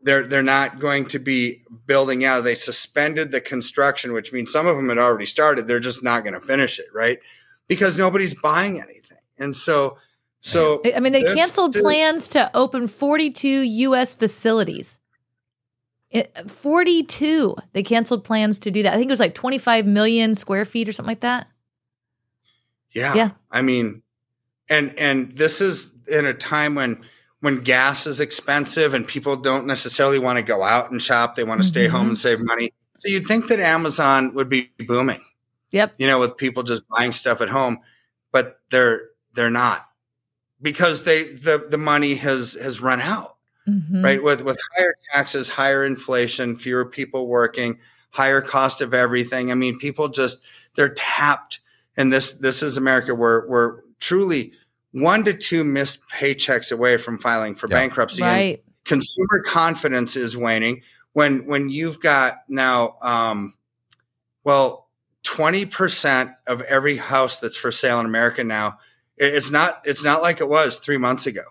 They're 0.00 0.26
they're 0.26 0.42
not 0.42 0.78
going 0.78 1.06
to 1.06 1.18
be 1.18 1.62
building 1.86 2.24
out. 2.24 2.42
They 2.42 2.54
suspended 2.54 3.32
the 3.32 3.40
construction, 3.40 4.12
which 4.12 4.32
means 4.32 4.50
some 4.50 4.66
of 4.66 4.76
them 4.76 4.88
had 4.88 4.98
already 4.98 5.26
started. 5.26 5.66
They're 5.66 5.80
just 5.80 6.02
not 6.02 6.24
going 6.24 6.34
to 6.34 6.40
finish 6.40 6.78
it, 6.78 6.86
right? 6.92 7.18
Because 7.68 7.98
nobody's 7.98 8.34
buying 8.34 8.80
anything, 8.80 9.18
and 9.38 9.54
so 9.54 9.98
so 10.42 10.82
I 10.84 10.98
mean, 10.98 11.12
they 11.12 11.22
canceled 11.22 11.74
plans 11.74 12.28
to 12.30 12.50
open 12.52 12.88
42 12.88 13.48
U.S. 13.48 14.14
facilities. 14.14 14.98
It, 16.12 16.50
42. 16.50 17.56
They 17.72 17.82
canceled 17.82 18.22
plans 18.22 18.58
to 18.60 18.70
do 18.70 18.82
that. 18.82 18.92
I 18.92 18.96
think 18.96 19.08
it 19.08 19.12
was 19.12 19.20
like 19.20 19.34
25 19.34 19.86
million 19.86 20.34
square 20.34 20.64
feet 20.64 20.88
or 20.88 20.92
something 20.92 21.10
like 21.10 21.20
that. 21.20 21.48
Yeah. 22.92 23.14
Yeah. 23.14 23.30
I 23.50 23.62
mean, 23.62 24.02
and 24.68 24.96
and 24.98 25.36
this 25.36 25.60
is 25.60 25.92
in 26.06 26.26
a 26.26 26.34
time 26.34 26.74
when 26.74 27.02
when 27.40 27.60
gas 27.62 28.06
is 28.06 28.20
expensive 28.20 28.94
and 28.94 29.08
people 29.08 29.36
don't 29.36 29.66
necessarily 29.66 30.18
want 30.18 30.36
to 30.36 30.42
go 30.42 30.62
out 30.62 30.90
and 30.90 31.00
shop. 31.00 31.34
They 31.34 31.44
want 31.44 31.60
to 31.62 31.66
stay 31.66 31.86
Mhm. 31.86 31.90
home 31.90 32.08
and 32.08 32.18
save 32.18 32.40
money. 32.42 32.72
So 32.98 33.08
you'd 33.08 33.26
think 33.26 33.48
that 33.48 33.58
Amazon 33.58 34.34
would 34.34 34.48
be 34.48 34.70
booming, 34.86 35.24
Yep. 35.72 35.94
you 35.96 36.06
know, 36.06 36.20
with 36.20 36.36
people 36.36 36.62
just 36.62 36.86
buying 36.88 37.12
stuff 37.12 37.40
at 37.40 37.48
home, 37.48 37.78
but 38.30 38.60
they're 38.70 39.08
they're 39.34 39.50
not 39.50 39.88
because 40.60 41.02
they 41.04 41.32
the 41.32 41.66
the 41.68 41.78
money 41.78 42.14
has 42.16 42.52
has 42.60 42.80
run 42.80 43.00
out 43.00 43.36
Mhm. 43.68 44.02
right? 44.04 44.22
With 44.22 44.42
with 44.42 44.56
higher 44.76 44.94
taxes 45.12 45.48
higher 45.48 45.84
inflation 45.84 46.56
fewer 46.56 46.84
people 46.84 47.26
working 47.28 47.78
higher 48.10 48.40
cost 48.40 48.80
of 48.80 48.92
everything. 48.94 49.50
I 49.50 49.54
mean 49.54 49.78
people 49.78 50.08
just 50.08 50.38
they're 50.74 50.88
tapped. 50.94 51.60
And 51.96 52.12
this 52.12 52.32
this 52.34 52.62
is 52.62 52.76
america. 52.76 53.14
We're 53.14 53.46
we're 53.48 53.80
truly 54.00 54.52
one 54.92 55.24
to 55.24 55.32
two 55.32 55.64
missed 55.64 56.00
paychecks 56.12 56.72
away 56.72 56.96
from 56.96 57.18
filing 57.18 57.54
for 57.54 57.68
Yeah. 57.68 57.76
bankruptcy. 57.76 58.22
And 58.22 58.30
Right. 58.32 58.64
consumer 58.84 59.40
confidence 59.44 60.16
is 60.16 60.36
waning. 60.36 60.82
When 61.12 61.46
when 61.46 61.70
you've 61.70 62.00
got 62.00 62.42
now 62.48 62.96
um 63.02 63.54
well 64.44 64.88
20% 65.24 66.34
of 66.48 66.62
every 66.62 66.96
house 66.96 67.38
that's 67.38 67.56
for 67.56 67.70
sale 67.70 68.00
in 68.00 68.06
america 68.06 68.42
now 68.42 68.78
it's 69.16 69.50
not 69.52 69.80
it's 69.84 70.02
not 70.02 70.20
like 70.20 70.40
it 70.40 70.48
was 70.48 70.78
3 70.78 70.98
months 70.98 71.26
ago 71.26 71.42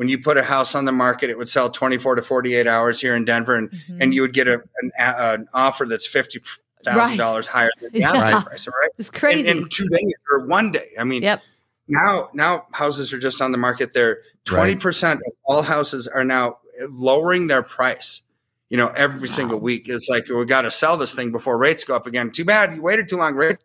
when 0.00 0.08
you 0.08 0.18
put 0.18 0.38
a 0.38 0.42
house 0.42 0.74
on 0.74 0.86
the 0.86 0.92
market 0.92 1.28
it 1.28 1.36
would 1.36 1.48
sell 1.50 1.68
24 1.70 2.14
to 2.14 2.22
48 2.22 2.66
hours 2.66 2.98
here 3.02 3.14
in 3.14 3.26
denver 3.26 3.54
and 3.54 3.70
Mhm. 3.70 3.98
and 4.00 4.14
you 4.14 4.22
would 4.22 4.32
get 4.32 4.48
a, 4.48 4.54
an, 4.80 4.90
a, 4.98 5.34
an 5.34 5.48
offer 5.52 5.84
that's 5.84 6.08
$50,000 6.08 7.46
higher 7.46 7.68
than 7.82 7.92
the 7.92 8.02
asking 8.04 8.22
Yeah. 8.30 8.40
price 8.42 8.66
all 8.66 8.72
right 8.80 8.90
it's 8.98 9.10
crazy. 9.10 9.46
in, 9.46 9.58
in 9.58 9.68
2 9.68 9.88
days 9.88 10.14
or 10.32 10.46
one 10.46 10.70
day 10.70 10.88
i 10.98 11.04
mean 11.04 11.22
yep. 11.22 11.42
now 11.86 12.30
now 12.32 12.64
houses 12.72 13.12
are 13.12 13.18
just 13.18 13.42
on 13.42 13.52
the 13.52 13.58
market 13.58 13.92
they're 13.92 14.20
20% 14.46 15.12
of 15.16 15.20
all 15.44 15.60
houses 15.62 16.08
are 16.08 16.24
now 16.24 16.56
lowering 16.88 17.46
their 17.48 17.62
price 17.62 18.22
you 18.70 18.78
know 18.78 18.88
every 18.96 19.28
single 19.28 19.60
week 19.60 19.86
it's 19.90 20.08
like 20.08 20.28
we 20.30 20.46
got 20.46 20.62
to 20.62 20.70
sell 20.70 20.96
this 20.96 21.14
thing 21.14 21.30
before 21.30 21.58
rates 21.58 21.84
go 21.84 21.94
up 21.94 22.06
again 22.06 22.30
too 22.30 22.46
bad 22.46 22.74
you 22.74 22.80
waited 22.80 23.06
too 23.06 23.18
long 23.18 23.34
right 23.34 23.58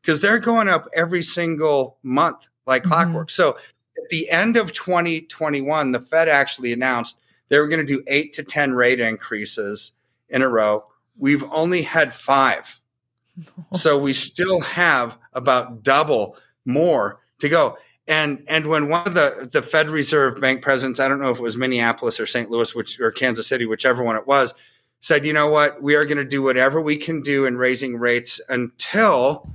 because 0.00 0.22
they're 0.22 0.38
going 0.38 0.68
up 0.68 0.88
every 0.94 1.22
single 1.22 1.98
month 2.02 2.48
like 2.66 2.82
Mhm. 2.84 2.88
clockwork 2.88 3.28
so 3.30 3.58
at 4.04 4.10
the 4.10 4.30
end 4.30 4.56
of 4.56 4.72
2021 4.72 5.92
the 5.92 6.00
fed 6.00 6.28
actually 6.28 6.72
announced 6.72 7.18
they 7.48 7.58
were 7.58 7.68
going 7.68 7.84
to 7.84 7.96
do 7.96 8.02
8 8.06 8.32
to 8.34 8.42
10 8.42 8.72
rate 8.72 9.00
increases 9.00 9.92
in 10.28 10.42
a 10.42 10.48
row 10.48 10.84
we've 11.18 11.44
only 11.52 11.82
had 11.82 12.14
5 12.14 12.80
so 13.74 13.98
we 13.98 14.12
still 14.12 14.60
have 14.60 15.16
about 15.32 15.82
double 15.82 16.36
more 16.64 17.20
to 17.40 17.48
go. 17.48 17.76
And 18.06 18.44
and 18.48 18.66
when 18.66 18.88
one 18.88 19.06
of 19.06 19.14
the 19.14 19.48
the 19.50 19.62
Fed 19.62 19.90
Reserve 19.90 20.40
Bank 20.40 20.62
presidents, 20.62 21.00
I 21.00 21.08
don't 21.08 21.20
know 21.20 21.30
if 21.30 21.38
it 21.38 21.42
was 21.42 21.56
Minneapolis 21.56 22.20
or 22.20 22.26
St. 22.26 22.50
Louis, 22.50 22.74
which 22.74 23.00
or 23.00 23.10
Kansas 23.10 23.46
City, 23.46 23.66
whichever 23.66 24.02
one 24.02 24.16
it 24.16 24.26
was, 24.26 24.54
said, 25.00 25.24
you 25.24 25.32
know 25.32 25.48
what, 25.48 25.82
we 25.82 25.94
are 25.94 26.04
going 26.04 26.18
to 26.18 26.24
do 26.24 26.42
whatever 26.42 26.82
we 26.82 26.96
can 26.96 27.22
do 27.22 27.46
in 27.46 27.56
raising 27.56 27.96
rates 27.96 28.40
until 28.48 29.48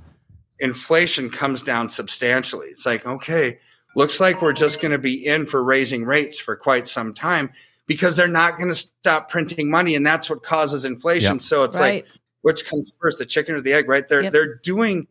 inflation 0.60 1.30
comes 1.30 1.62
down 1.62 1.90
substantially. 1.90 2.68
It's 2.68 2.86
like, 2.86 3.06
okay, 3.06 3.60
looks 3.96 4.20
like 4.20 4.42
we're 4.42 4.54
just 4.54 4.82
going 4.82 4.92
to 4.92 4.98
be 5.00 5.26
in 5.26 5.46
for 5.46 5.64
raising 5.64 6.06
rates 6.06 6.40
for 6.40 6.56
quite 6.56 6.88
some 6.88 7.14
time 7.14 7.52
because 7.88 8.16
they're 8.16 8.28
not 8.28 8.58
going 8.58 8.70
to 8.70 8.76
stop 8.76 9.30
printing 9.30 9.70
money, 9.70 9.96
and 9.96 10.06
that's 10.06 10.30
what 10.30 10.44
causes 10.44 10.86
inflation. 10.86 11.34
Yep. 11.36 11.42
So 11.42 11.64
it's 11.64 11.80
like 11.80 12.06
which 12.42 12.66
comes 12.66 12.96
first, 13.02 13.18
the 13.20 13.26
chicken 13.26 13.56
or 13.56 13.62
the 13.62 13.74
egg, 13.74 13.90
right? 13.90 14.08
They're 14.08 14.24
Yep. 14.24 14.34
they're 14.34 14.56
doing 14.56 15.08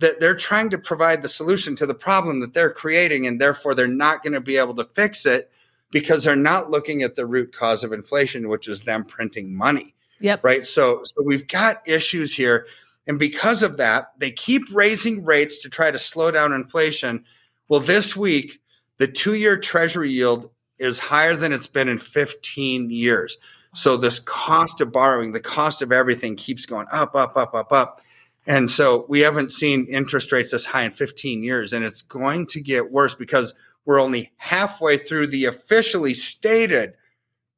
that 0.00 0.20
they're 0.20 0.36
trying 0.36 0.70
to 0.70 0.78
provide 0.78 1.22
the 1.22 1.28
solution 1.28 1.74
to 1.76 1.86
the 1.86 1.94
problem 1.94 2.40
that 2.40 2.52
they're 2.54 2.70
creating, 2.72 3.26
and 3.26 3.40
therefore 3.40 3.74
they're 3.74 3.88
not 3.88 4.22
going 4.22 4.32
to 4.34 4.40
be 4.40 4.56
able 4.58 4.74
to 4.74 4.84
fix 4.84 5.26
it 5.26 5.50
because 5.90 6.24
they're 6.24 6.36
not 6.36 6.70
looking 6.70 7.02
at 7.02 7.16
the 7.16 7.24
root 7.26 7.54
cause 7.54 7.82
of 7.82 7.92
inflation, 7.92 8.48
which 8.48 8.68
is 8.68 8.82
them 8.82 9.04
printing 9.04 9.56
money, 9.56 9.94
Yep. 10.20 10.44
right? 10.44 10.66
So 10.66 11.00
so 11.04 11.22
we've 11.22 11.46
got 11.48 11.82
issues 11.86 12.34
here. 12.34 12.66
And 13.06 13.18
because 13.18 13.62
of 13.62 13.78
that, 13.78 14.12
they 14.18 14.30
keep 14.30 14.62
raising 14.72 15.24
rates 15.24 15.56
to 15.60 15.70
try 15.70 15.90
to 15.90 15.98
slow 15.98 16.30
down 16.30 16.52
inflation. 16.52 17.24
Well, 17.68 17.80
this 17.80 18.16
week, 18.16 18.60
the 18.98 19.06
two 19.06 19.34
year 19.34 19.58
treasury 19.58 20.10
yield 20.10 20.50
is 20.78 20.98
higher 20.98 21.36
than 21.36 21.52
it's 21.52 21.66
been 21.66 21.88
in 21.88 21.98
15 21.98 22.90
years. 22.90 23.36
So 23.74 23.96
this 23.96 24.18
cost 24.18 24.80
of 24.80 24.92
borrowing, 24.92 25.32
the 25.32 25.40
cost 25.40 25.82
of 25.82 25.92
everything 25.92 26.36
keeps 26.36 26.66
going 26.66 26.86
up, 26.90 27.14
up, 27.14 27.36
up, 27.36 27.54
up, 27.54 27.72
up. 27.72 28.00
And 28.46 28.70
so 28.70 29.04
we 29.08 29.20
haven't 29.20 29.52
seen 29.52 29.86
interest 29.86 30.32
rates 30.32 30.52
this 30.52 30.64
high 30.64 30.84
in 30.84 30.92
15 30.92 31.42
years. 31.42 31.72
And 31.72 31.84
it's 31.84 32.00
going 32.00 32.46
to 32.46 32.60
get 32.60 32.90
worse 32.90 33.14
because 33.14 33.54
we're 33.84 34.00
only 34.00 34.32
halfway 34.36 34.96
through 34.96 35.26
the 35.26 35.44
officially 35.44 36.14
stated 36.14 36.94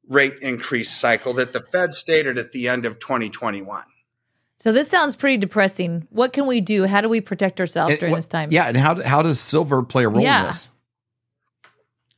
rate 0.07 0.35
increase 0.41 0.91
cycle 0.91 1.33
that 1.33 1.53
the 1.53 1.61
Fed 1.61 1.93
stated 1.93 2.37
at 2.37 2.51
the 2.51 2.67
end 2.67 2.85
of 2.85 2.99
2021. 2.99 3.83
So 4.61 4.71
this 4.71 4.89
sounds 4.89 5.15
pretty 5.15 5.37
depressing. 5.37 6.07
What 6.11 6.33
can 6.33 6.45
we 6.45 6.61
do? 6.61 6.85
How 6.85 7.01
do 7.01 7.09
we 7.09 7.19
protect 7.19 7.59
ourselves 7.59 7.91
And 7.91 7.99
during 7.99 8.11
what- 8.11 8.17
this 8.19 8.27
time? 8.27 8.49
Yeah, 8.51 8.65
and 8.67 8.77
how 8.77 9.01
how 9.01 9.21
does 9.23 9.39
silver 9.39 9.81
play 9.83 10.03
a 10.03 10.09
role 10.09 10.21
Yeah. 10.21 10.41
in 10.41 10.47
this? 10.47 10.69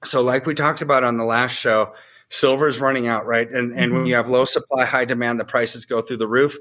So, 0.03 0.21
like 0.21 0.45
we 0.45 0.53
talked 0.53 0.81
about 0.81 1.03
on 1.05 1.17
the 1.17 1.23
last 1.25 1.53
show, 1.53 1.93
Silver 2.29 2.67
is 2.67 2.79
running 2.79 3.05
out, 3.07 3.25
right? 3.27 3.47
And 3.47 3.71
and 3.71 3.79
Mm-hmm. 3.91 3.93
when 3.95 4.05
you 4.07 4.15
have 4.15 4.27
low 4.27 4.45
supply, 4.45 4.85
high 4.85 5.05
demand, 5.05 5.39
the 5.39 5.45
prices 5.45 5.85
go 5.85 6.01
through 6.01 6.17
the 6.17 6.27
roof. 6.27 6.57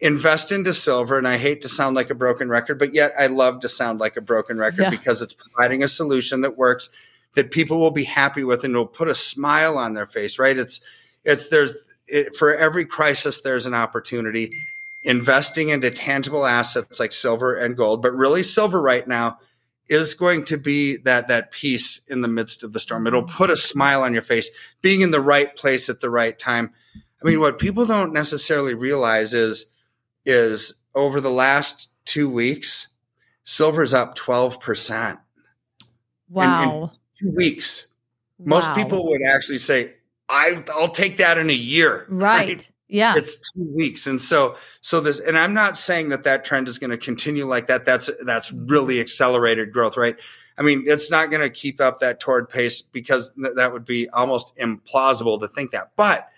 Invest 0.00 0.52
into 0.52 0.72
silver, 0.72 1.18
and 1.18 1.26
I 1.26 1.38
hate 1.38 1.60
to 1.62 1.68
sound 1.68 1.96
like 1.96 2.08
a 2.08 2.14
broken 2.14 2.48
record, 2.48 2.78
but 2.78 2.94
yet 2.94 3.12
I 3.18 3.26
love 3.26 3.60
to 3.62 3.68
sound 3.68 3.98
like 3.98 4.16
a 4.16 4.20
broken 4.20 4.56
record 4.58 4.82
Yeah. 4.82 4.90
because 4.90 5.20
it's 5.20 5.32
providing 5.34 5.82
a 5.82 5.88
solution 5.88 6.42
that 6.42 6.56
works, 6.56 6.88
that 7.34 7.50
people 7.50 7.80
will 7.80 7.90
be 7.90 8.04
happy 8.04 8.44
with, 8.44 8.62
and 8.62 8.76
will 8.76 8.86
put 8.86 9.08
a 9.08 9.14
smile 9.14 9.76
on 9.76 9.94
their 9.94 10.06
face, 10.06 10.38
right? 10.38 10.56
It's 10.56 10.80
it's 11.24 11.48
there's 11.48 11.74
it, 12.06 12.36
for 12.36 12.54
every 12.54 12.86
crisis 12.86 13.40
there's 13.40 13.66
an 13.66 13.74
opportunity. 13.74 14.52
Investing 15.02 15.68
into 15.68 15.90
tangible 15.90 16.44
assets 16.44 16.98
like 16.98 17.12
silver 17.12 17.54
and 17.54 17.76
gold, 17.76 18.02
but 18.02 18.12
really 18.14 18.42
silver 18.42 18.82
right 18.82 19.06
now 19.06 19.38
is 19.88 20.14
going 20.14 20.44
to 20.44 20.58
be 20.58 20.96
that 20.98 21.28
that 21.28 21.50
peace 21.50 22.00
in 22.08 22.20
the 22.20 22.28
midst 22.28 22.62
of 22.62 22.72
the 22.72 22.80
storm. 22.80 23.06
It'll 23.06 23.22
mm-hmm. 23.22 23.36
put 23.36 23.50
a 23.50 23.56
smile 23.56 24.02
on 24.02 24.12
your 24.12 24.22
face, 24.22 24.50
being 24.82 25.00
in 25.00 25.10
the 25.10 25.20
right 25.20 25.54
place 25.56 25.88
at 25.88 26.00
the 26.00 26.10
right 26.10 26.38
time. 26.38 26.72
I 27.22 27.26
mean, 27.26 27.40
what 27.40 27.58
people 27.58 27.86
don't 27.86 28.12
necessarily 28.12 28.74
realize 28.74 29.34
is 29.34 29.66
is 30.24 30.74
over 30.94 31.20
the 31.20 31.30
last 31.30 31.88
two 32.04 32.28
weeks, 32.28 32.88
silver's 33.44 33.94
up 33.94 34.14
twelve 34.14 34.60
percent. 34.60 35.18
Wow. 36.28 36.92
Two 37.18 37.34
weeks. 37.34 37.86
Most 38.38 38.72
people 38.74 39.08
would 39.08 39.22
actually 39.22 39.58
say, 39.58 39.94
I, 40.28 40.62
"I'll 40.74 40.90
take 40.90 41.16
that 41.16 41.38
in 41.38 41.50
a 41.50 41.54
year." 41.54 42.06
Right. 42.08 42.68
Yeah. 42.88 43.14
it's 43.16 43.36
two 43.52 43.70
weeks 43.74 44.06
and 44.06 44.18
so 44.18 44.56
so 44.80 45.00
this 45.00 45.20
and 45.20 45.36
i'm 45.36 45.52
not 45.52 45.76
saying 45.76 46.08
that 46.08 46.24
that 46.24 46.46
trend 46.46 46.68
is 46.68 46.78
going 46.78 46.90
to 46.90 46.96
continue 46.96 47.44
like 47.44 47.66
that. 47.66 47.84
That's 47.84 48.10
that's 48.24 48.50
really 48.50 49.00
accelerated 49.00 49.72
growth 49.72 49.96
right? 49.96 50.16
I 50.56 50.62
mean 50.62 50.84
it's 50.86 51.10
not 51.10 51.30
going 51.30 51.42
to 51.42 51.50
keep 51.50 51.80
up 51.80 51.98
that 51.98 52.18
toward 52.18 52.48
pace 52.48 52.80
because 52.80 53.30
th- 53.32 53.54
that 53.56 53.72
would 53.72 53.84
be 53.84 54.08
almost 54.08 54.56
implausible 54.56 55.38
to 55.40 55.48
think 55.48 55.72
that 55.72 55.90
but 55.96 56.28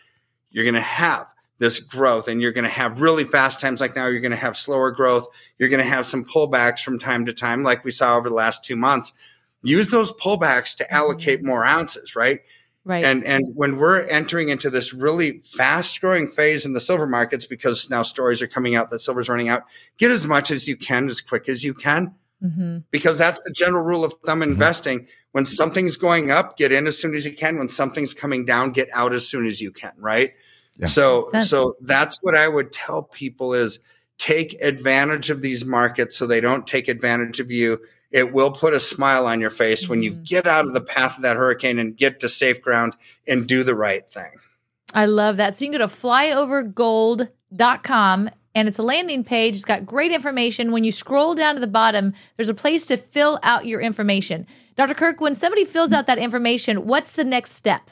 you're 0.50 0.64
going 0.64 0.74
to 0.74 0.80
have 0.80 1.26
this 1.58 1.78
growth 1.78 2.26
and 2.26 2.42
you're 2.42 2.52
going 2.52 2.64
to 2.64 2.70
have 2.70 3.00
really 3.00 3.24
fast 3.24 3.60
times 3.60 3.80
like 3.80 3.94
now 3.94 4.06
you're 4.06 4.20
going 4.20 4.30
to 4.30 4.36
have 4.36 4.56
slower 4.56 4.90
growth 4.90 5.28
you're 5.58 5.68
going 5.68 5.82
to 5.82 5.88
have 5.88 6.04
some 6.04 6.24
pullbacks 6.24 6.82
from 6.82 6.98
time 6.98 7.26
to 7.26 7.32
time 7.32 7.62
like 7.62 7.84
we 7.84 7.92
saw 7.92 8.16
over 8.16 8.28
the 8.28 8.34
last 8.34 8.64
two 8.64 8.76
months. 8.76 9.12
Use 9.62 9.90
those 9.90 10.10
pullbacks 10.12 10.74
to 10.76 10.92
allocate 10.92 11.40
mm-hmm. 11.40 11.48
more 11.48 11.64
ounces 11.64 12.16
right 12.16 12.40
right. 12.84 13.04
and 13.04 13.24
and 13.24 13.44
when 13.54 13.76
we're 13.76 14.00
entering 14.02 14.48
into 14.48 14.70
this 14.70 14.92
really 14.92 15.40
fast 15.40 16.00
growing 16.00 16.26
phase 16.28 16.66
in 16.66 16.72
the 16.72 16.80
silver 16.80 17.06
markets, 17.06 17.46
because 17.46 17.88
now 17.90 18.02
stories 18.02 18.42
are 18.42 18.46
coming 18.46 18.74
out 18.74 18.90
that 18.90 19.00
silver's 19.00 19.28
running 19.28 19.48
out, 19.48 19.64
get 19.98 20.10
as 20.10 20.26
much 20.26 20.50
as 20.50 20.66
you 20.68 20.76
can 20.76 21.08
as 21.08 21.20
quick 21.20 21.48
as 21.48 21.62
you 21.64 21.74
can, 21.74 22.14
hmm 22.42 22.78
because 22.90 23.18
that's 23.18 23.42
the 23.42 23.52
general 23.52 23.84
rule 23.84 24.04
of 24.04 24.14
thumb 24.24 24.42
in 24.42 24.50
Mhm. 24.50 24.52
investing. 24.52 25.06
When 25.32 25.46
something's 25.46 25.96
going 25.96 26.30
up, 26.32 26.56
get 26.56 26.72
in 26.72 26.86
as 26.88 26.98
soon 26.98 27.14
as 27.14 27.24
you 27.24 27.32
can. 27.32 27.56
When 27.58 27.68
something's 27.68 28.14
coming 28.14 28.44
down, 28.44 28.72
get 28.72 28.88
out 28.92 29.12
as 29.14 29.28
soon 29.28 29.46
as 29.46 29.60
you 29.60 29.70
can. 29.70 29.92
Right. 29.96 30.32
Yeah. 30.76 30.86
So 30.88 31.28
Makes 31.32 31.50
so 31.50 31.76
that's 31.82 32.18
what 32.22 32.36
I 32.36 32.48
would 32.48 32.72
tell 32.72 33.04
people 33.04 33.54
is 33.54 33.78
take 34.18 34.60
advantage 34.60 35.30
of 35.30 35.40
these 35.40 35.64
markets 35.64 36.16
so 36.16 36.26
they 36.26 36.40
don't 36.40 36.66
take 36.66 36.88
advantage 36.88 37.38
of 37.40 37.50
you. 37.50 37.80
It 38.10 38.32
will 38.32 38.50
put 38.50 38.74
a 38.74 38.80
smile 38.80 39.26
on 39.26 39.40
your 39.40 39.50
face 39.50 39.88
when 39.88 40.02
you 40.02 40.12
Mhm. 40.12 40.26
get 40.28 40.46
out 40.46 40.66
of 40.66 40.72
the 40.72 40.80
path 40.80 41.16
of 41.16 41.22
that 41.22 41.36
hurricane 41.36 41.78
and 41.78 41.96
get 41.96 42.20
to 42.20 42.28
safe 42.28 42.60
ground 42.60 42.94
and 43.26 43.46
do 43.46 43.62
the 43.62 43.74
right 43.74 44.08
thing. 44.10 44.32
I 44.92 45.06
love 45.06 45.36
that. 45.36 45.54
So 45.54 45.64
you 45.64 45.70
can 45.70 45.80
go 45.80 45.86
to 45.86 45.94
flyovergold.com 45.94 48.30
and 48.54 48.68
it's 48.68 48.78
a 48.78 48.82
landing 48.82 49.22
page. 49.22 49.54
It's 49.54 49.64
got 49.64 49.86
great 49.86 50.10
information. 50.10 50.72
When 50.72 50.82
you 50.82 50.90
scroll 50.92 51.36
down 51.36 51.54
to 51.54 51.60
the 51.60 51.66
bottom, 51.68 52.12
there's 52.36 52.48
a 52.48 52.54
place 52.54 52.84
to 52.86 52.96
fill 52.96 53.38
out 53.44 53.66
your 53.66 53.80
information. 53.80 54.46
Dr. 54.76 54.94
Kirk, 54.94 55.20
when 55.20 55.34
somebody 55.36 55.64
fills 55.64 55.92
out 55.92 56.06
that 56.08 56.18
information, 56.18 56.86
what's 56.86 57.12
the 57.12 57.22
next 57.24 57.52
step? 57.52 57.90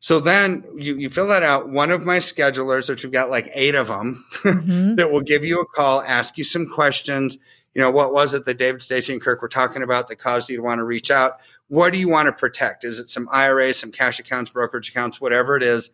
So 0.00 0.18
then 0.18 0.64
you, 0.76 0.96
you 0.96 1.08
fill 1.10 1.28
that 1.28 1.44
out. 1.44 1.68
One 1.68 1.92
of 1.92 2.04
my 2.04 2.18
schedulers, 2.18 2.88
which 2.88 3.04
we've 3.04 3.12
got 3.12 3.30
like 3.30 3.48
eight 3.54 3.76
of 3.76 3.86
them, 3.86 4.24
Mhm. 4.42 4.96
that 4.96 5.12
will 5.12 5.20
give 5.20 5.44
you 5.44 5.60
a 5.60 5.66
call, 5.66 6.02
ask 6.02 6.36
you 6.36 6.42
some 6.42 6.66
questions. 6.68 7.38
You 7.74 7.80
know, 7.80 7.90
what 7.90 8.12
was 8.12 8.34
it 8.34 8.44
that 8.44 8.58
David, 8.58 8.82
Stacy, 8.82 9.12
and 9.12 9.22
Kirk 9.22 9.40
were 9.40 9.48
talking 9.48 9.82
about 9.82 10.08
that 10.08 10.16
caused 10.16 10.50
you 10.50 10.56
to 10.56 10.62
want 10.62 10.78
to 10.78 10.84
reach 10.84 11.10
out? 11.10 11.38
What 11.68 11.92
do 11.92 11.98
you 11.98 12.08
want 12.08 12.26
to 12.26 12.32
protect? 12.32 12.84
Is 12.84 12.98
it 12.98 13.08
some 13.08 13.28
IRAs, 13.32 13.78
some 13.78 13.92
cash 13.92 14.18
accounts, 14.18 14.50
brokerage 14.50 14.90
accounts, 14.90 15.20
whatever 15.20 15.56
it 15.56 15.62
is? 15.62 15.90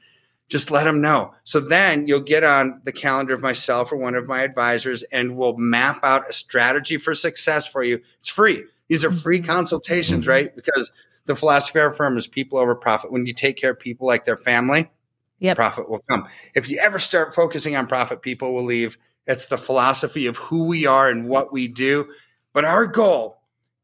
Just 0.49 0.71
let 0.71 0.85
them 0.85 1.01
know. 1.01 1.35
So 1.45 1.61
then 1.61 2.09
you'll 2.09 2.21
get 2.21 2.43
on 2.43 2.81
the 2.85 2.93
calendar 2.93 3.35
of 3.35 3.43
myself 3.43 3.93
or 3.93 3.97
one 3.97 4.15
of 4.15 4.27
my 4.27 4.43
advisors 4.43 5.03
and 5.05 5.37
we'll 5.37 5.57
map 5.57 6.01
out 6.03 6.29
a 6.29 6.33
strategy 6.33 6.97
for 6.97 7.15
success 7.15 7.67
for 7.67 7.85
you. 7.85 8.01
It's 8.19 8.29
free. 8.29 8.65
These 8.89 9.05
are 9.05 9.13
free 9.13 9.39
mm-hmm. 9.39 9.47
consultations, 9.47 10.23
mm-hmm. 10.23 10.31
right? 10.31 10.57
Because 10.57 10.91
the 11.27 11.37
philosophy 11.37 11.79
of 11.79 11.85
our 11.85 11.93
firm 11.93 12.17
is 12.17 12.27
people 12.27 12.59
over 12.59 12.75
profit. 12.75 13.13
When 13.13 13.27
you 13.27 13.35
take 13.35 13.59
care 13.59 13.73
of 13.73 13.79
people 13.79 14.07
like 14.07 14.25
their 14.25 14.39
family, 14.39 14.91
Yep. 15.41 15.57
profit 15.57 15.89
will 15.89 16.01
come. 16.01 16.27
If 16.55 16.69
you 16.69 16.79
ever 16.79 16.99
start 16.99 17.35
focusing 17.35 17.77
on 17.77 17.87
profit, 17.87 18.23
people 18.23 18.55
will 18.55 18.65
leave. 18.65 18.99
It's 19.29 19.47
the 19.47 19.59
philosophy 19.59 20.27
of 20.27 20.37
who 20.39 20.65
we 20.65 20.87
are 20.87 21.09
and 21.09 21.29
what 21.29 21.53
we 21.53 21.69
do. 21.69 22.09
But 22.53 22.65
our 22.65 22.87
goal 22.87 23.41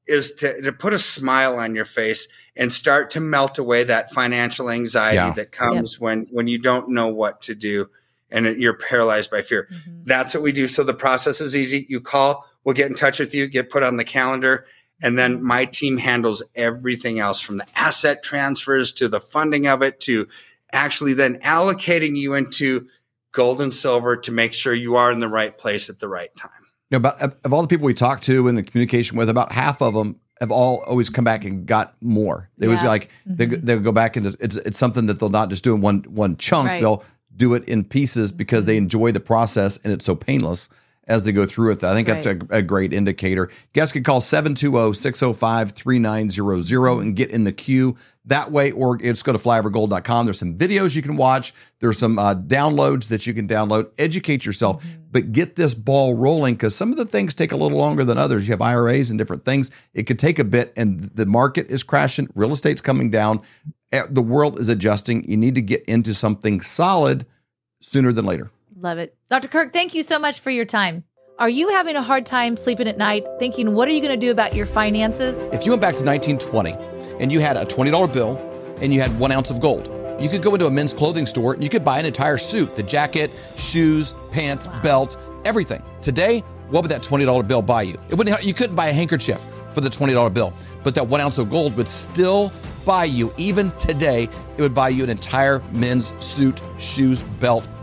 is 0.06 0.32
to, 0.32 0.60
to 0.62 0.72
put 0.72 0.92
a 0.92 0.98
smile 0.98 1.58
on 1.58 1.74
your 1.74 1.84
face 1.84 2.26
and 2.56 2.72
start 2.72 3.10
to 3.10 3.20
melt 3.20 3.58
away 3.58 3.84
that 3.84 4.10
financial 4.12 4.70
anxiety 4.70 5.16
Yeah. 5.16 5.32
that 5.34 5.52
comes 5.52 6.00
when 6.00 6.26
when 6.30 6.48
you 6.48 6.58
don't 6.58 6.88
know 6.90 7.08
what 7.08 7.42
to 7.42 7.54
do 7.54 7.88
and 8.30 8.46
it- 8.46 8.58
you're 8.58 8.76
paralyzed 8.76 9.30
by 9.30 9.42
fear. 9.42 9.68
Mhm. 9.72 10.04
That's 10.06 10.34
what 10.34 10.42
we 10.42 10.52
do. 10.52 10.66
So 10.66 10.82
the 10.82 10.94
process 10.94 11.40
is 11.40 11.54
easy. 11.54 11.86
You 11.88 12.00
call, 12.00 12.48
we'll 12.64 12.74
get 12.74 12.88
in 12.88 12.94
touch 12.94 13.18
with 13.20 13.34
you, 13.34 13.46
get 13.46 13.70
put 13.70 13.82
on 13.82 13.96
the 13.96 14.04
calendar, 14.04 14.66
and 15.02 15.18
then 15.18 15.42
my 15.42 15.64
team 15.66 15.98
handles 15.98 16.42
everything 16.54 17.18
else 17.18 17.40
from 17.40 17.58
the 17.58 17.66
asset 17.76 18.22
transfers 18.22 18.92
to 18.94 19.08
the 19.08 19.20
funding 19.20 19.66
of 19.66 19.82
it 19.82 20.00
to 20.00 20.26
actually 20.72 21.14
then 21.14 21.38
allocating 21.40 22.16
you 22.16 22.34
into 22.34 22.88
gold 23.34 23.60
and 23.60 23.74
silver 23.74 24.16
to 24.16 24.32
make 24.32 24.54
sure 24.54 24.72
you 24.72 24.96
are 24.96 25.12
in 25.12 25.18
the 25.18 25.28
right 25.28 25.56
place 25.58 25.90
at 25.90 25.98
the 25.98 26.08
right 26.08 26.34
time. 26.34 26.50
You 26.90 26.98
know, 26.98 27.08
about 27.08 27.36
of 27.44 27.52
all 27.52 27.60
the 27.60 27.68
people 27.68 27.84
we 27.84 27.94
talked 27.94 28.24
to 28.24 28.48
and 28.48 28.56
the 28.56 28.62
communication 28.62 29.18
with, 29.18 29.28
about 29.28 29.52
half 29.52 29.82
of 29.82 29.92
them 29.92 30.20
have 30.40 30.50
all 30.50 30.82
always 30.86 31.10
come 31.10 31.24
back 31.24 31.44
and 31.44 31.66
got 31.66 31.94
more. 32.00 32.48
It 32.58 32.68
was 32.68 32.82
Yeah. 32.82 32.88
like 32.88 33.10
they 33.26 33.46
mm-hmm. 33.46 33.66
they'll 33.66 33.80
go 33.80 33.92
back 33.92 34.16
and 34.16 34.26
it's 34.26 34.56
it's 34.56 34.78
something 34.78 35.06
that 35.06 35.20
they'll 35.20 35.28
not 35.28 35.50
just 35.50 35.64
do 35.64 35.74
in 35.74 35.80
one 35.80 36.04
one 36.08 36.36
chunk. 36.36 36.68
Right. 36.68 36.80
They'll 36.80 37.04
do 37.36 37.54
it 37.54 37.64
in 37.68 37.84
pieces 37.84 38.32
because 38.32 38.66
they 38.66 38.76
mm-hmm. 38.76 38.84
enjoy 38.84 39.12
the 39.12 39.20
process 39.20 39.78
and 39.84 39.92
it's 39.92 40.04
so 40.04 40.14
painless 40.14 40.68
as 41.06 41.24
they 41.24 41.32
go 41.32 41.46
through 41.46 41.72
it. 41.72 41.84
I 41.84 41.92
think 41.92 42.08
that's 42.08 42.26
a, 42.26 42.38
a 42.50 42.62
great 42.62 42.92
indicator. 42.92 43.48
You 43.50 43.80
guys 43.80 43.92
can 43.92 44.02
call 44.02 44.20
720-605-3900 44.20 47.00
and 47.00 47.16
get 47.16 47.30
in 47.30 47.44
the 47.44 47.52
queue 47.52 47.96
that 48.26 48.50
way, 48.50 48.72
or 48.72 48.96
just 48.96 49.22
go 49.24 49.32
to 49.32 49.38
flyovergold.com. 49.38 50.26
There's 50.26 50.38
some 50.38 50.56
videos 50.56 50.96
you 50.96 51.02
can 51.02 51.16
watch. 51.16 51.52
There's 51.80 51.98
some 51.98 52.18
uh, 52.18 52.34
downloads 52.34 53.08
that 53.08 53.26
you 53.26 53.34
can 53.34 53.46
download. 53.46 53.90
Educate 53.98 54.46
yourself, 54.46 54.82
but 55.10 55.32
get 55.32 55.56
this 55.56 55.74
ball 55.74 56.14
rolling 56.14 56.54
because 56.54 56.74
some 56.74 56.90
of 56.90 56.96
the 56.96 57.04
things 57.04 57.34
take 57.34 57.52
a 57.52 57.56
little 57.56 57.76
longer 57.76 58.02
than 58.02 58.16
others. 58.16 58.48
You 58.48 58.52
have 58.52 58.62
IRAs 58.62 59.10
and 59.10 59.18
different 59.18 59.44
things. 59.44 59.70
It 59.92 60.04
could 60.04 60.18
take 60.18 60.38
a 60.38 60.44
bit, 60.44 60.72
and 60.74 61.10
the 61.14 61.26
market 61.26 61.70
is 61.70 61.82
crashing. 61.82 62.30
Real 62.34 62.54
estate's 62.54 62.80
coming 62.80 63.10
down. 63.10 63.42
Eh, 63.92 64.04
The 64.08 64.22
world 64.22 64.58
is 64.58 64.70
adjusting. 64.70 65.28
You 65.30 65.36
need 65.36 65.54
to 65.56 65.62
get 65.62 65.84
into 65.84 66.14
something 66.14 66.62
solid 66.62 67.26
sooner 67.82 68.10
than 68.10 68.24
later. 68.24 68.50
Love 68.84 68.98
it. 68.98 69.16
Dr. 69.30 69.48
Kirk, 69.48 69.72
thank 69.72 69.94
you 69.94 70.02
so 70.02 70.18
much 70.18 70.40
for 70.40 70.50
your 70.50 70.66
time. 70.66 71.04
Are 71.38 71.48
you 71.48 71.70
having 71.70 71.96
a 71.96 72.02
hard 72.02 72.26
time 72.26 72.54
sleeping 72.54 72.86
at 72.86 72.98
night 72.98 73.24
thinking, 73.38 73.72
what 73.72 73.88
are 73.88 73.92
you 73.92 74.02
going 74.02 74.12
to 74.12 74.26
do 74.26 74.30
about 74.30 74.54
your 74.54 74.66
finances? 74.66 75.46
If 75.52 75.64
you 75.64 75.72
went 75.72 75.80
back 75.80 75.94
to 75.94 76.04
1920 76.04 76.72
and 77.18 77.32
you 77.32 77.40
had 77.40 77.56
a 77.56 77.64
$20 77.64 78.12
bill 78.12 78.36
and 78.82 78.92
you 78.92 79.00
had 79.00 79.18
one 79.18 79.32
ounce 79.32 79.50
of 79.50 79.58
gold, 79.58 79.90
you 80.20 80.28
could 80.28 80.42
go 80.42 80.52
into 80.52 80.66
a 80.66 80.70
men's 80.70 80.92
clothing 80.92 81.24
store 81.24 81.54
and 81.54 81.64
you 81.64 81.70
could 81.70 81.82
buy 81.82 81.98
an 81.98 82.04
entire 82.04 82.36
suit 82.36 82.76
the 82.76 82.82
jacket, 82.82 83.30
shoes, 83.56 84.14
pants, 84.30 84.68
belt, 84.82 85.16
everything. 85.46 85.82
Today, 86.02 86.40
what 86.68 86.82
would 86.82 86.90
that 86.90 87.02
$20 87.02 87.48
bill 87.48 87.62
buy 87.62 87.82
you? 87.82 87.96
It 88.10 88.16
wouldn't, 88.16 88.44
you 88.44 88.52
couldn't 88.52 88.76
buy 88.76 88.88
a 88.88 88.92
handkerchief 88.92 89.46
for 89.72 89.80
the 89.80 89.88
$20 89.88 90.34
bill, 90.34 90.52
but 90.82 90.94
that 90.94 91.08
one 91.08 91.22
ounce 91.22 91.38
of 91.38 91.48
gold 91.48 91.74
would 91.78 91.88
still 91.88 92.52
buy 92.84 93.04
you, 93.04 93.32
even 93.38 93.70
today, 93.78 94.24
it 94.58 94.60
would 94.60 94.74
buy 94.74 94.90
you 94.90 95.04
an 95.04 95.10
entire 95.10 95.60
men's 95.72 96.12
suit, 96.22 96.60
shoes, 96.78 97.22
belt, 97.40 97.66